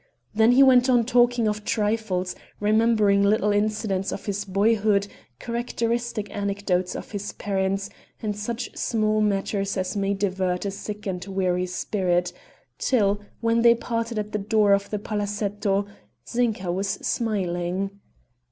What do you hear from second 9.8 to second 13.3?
may divert a sick and weary spirit, till,